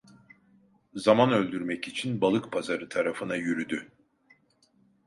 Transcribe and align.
Zaman 0.93 1.31
öldürmek 1.31 1.87
için 1.87 2.21
Balıkpazarı 2.21 2.89
tarafına 2.89 3.35
yürüdü. 3.35 3.91